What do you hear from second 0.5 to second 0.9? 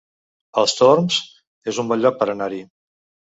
Els